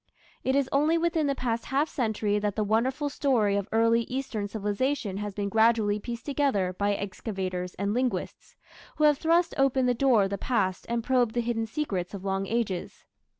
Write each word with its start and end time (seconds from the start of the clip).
It 0.43 0.55
is 0.55 0.67
only 0.71 0.97
within 0.97 1.27
the 1.27 1.35
past 1.35 1.65
half 1.65 1.87
century 1.87 2.39
that 2.39 2.55
the 2.55 2.63
wonderful 2.63 3.07
story 3.07 3.55
of 3.55 3.67
early 3.71 4.05
Eastern 4.05 4.47
civilization 4.47 5.17
has 5.17 5.35
been 5.35 5.47
gradually 5.47 5.99
pieced 5.99 6.25
together 6.25 6.73
by 6.73 6.95
excavators 6.95 7.75
and 7.75 7.93
linguists, 7.93 8.55
who 8.95 9.03
have 9.03 9.19
thrust 9.19 9.53
open 9.59 9.85
the 9.85 9.93
door 9.93 10.23
of 10.23 10.31
the 10.31 10.39
past 10.39 10.87
and 10.89 11.03
probed 11.03 11.35
the 11.35 11.41
hidden 11.41 11.67
secrets 11.67 12.15
of 12.15 12.25
long 12.25 12.47
ages. 12.47 13.05